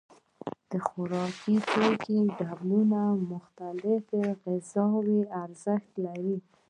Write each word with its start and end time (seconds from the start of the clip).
د 0.69 0.71
خوراکي 0.87 1.55
توکو 1.71 2.15
ډولونه 2.39 3.01
مختلف 3.31 4.05
غذایي 4.43 5.19
ارزښت 5.43 5.91
لري. 6.05 6.35